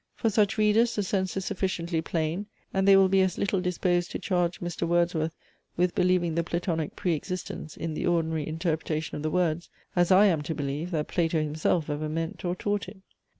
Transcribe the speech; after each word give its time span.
For 0.15 0.31
such 0.31 0.57
readers 0.57 0.95
the 0.95 1.03
sense 1.03 1.37
is 1.37 1.45
sufficiently 1.45 2.01
plain, 2.01 2.47
and 2.73 2.87
they 2.87 2.97
will 2.97 3.07
be 3.07 3.21
as 3.21 3.37
little 3.37 3.61
disposed 3.61 4.09
to 4.09 4.17
charge 4.17 4.59
Mr. 4.59 4.87
Wordsworth 4.87 5.35
with 5.77 5.93
believing 5.93 6.33
the 6.33 6.43
Platonic 6.43 6.95
pre 6.95 7.13
existence 7.13 7.77
in 7.77 7.93
the 7.93 8.07
ordinary 8.07 8.47
interpretation 8.47 9.15
of 9.17 9.21
the 9.21 9.29
words, 9.29 9.69
as 9.95 10.11
I 10.11 10.25
am 10.25 10.41
to 10.41 10.55
believe, 10.55 10.89
that 10.89 11.07
Plato 11.07 11.39
himself 11.39 11.87
ever 11.87 12.09
meant 12.09 12.43
or 12.43 12.55
taught 12.55 12.87
it. 12.87 12.97